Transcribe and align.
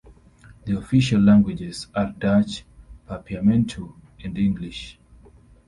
The 0.65 0.75
official 0.79 1.21
languages 1.21 1.85
are 1.93 2.09
Dutch, 2.17 2.65
Papiamentu 3.07 3.93
and 4.23 4.35
English. 4.35 4.97